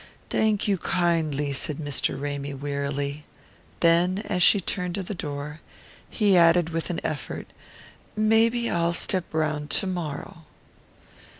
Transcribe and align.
"Thank 0.31 0.67
you 0.67 0.79
kindly," 0.79 1.53
said 1.53 1.77
Mr. 1.77 2.19
Ramy 2.19 2.55
wearily; 2.55 3.23
then, 3.81 4.23
as 4.25 4.41
she 4.41 4.59
turned 4.59 4.95
to 4.95 5.03
the 5.03 5.13
door, 5.13 5.59
he 6.09 6.35
added 6.35 6.69
with 6.71 6.89
an 6.89 6.99
effort: 7.03 7.45
"Maybe 8.15 8.67
I'll 8.67 8.93
step 8.93 9.25
round 9.31 9.69
to 9.69 9.85
morrow." 9.85 10.45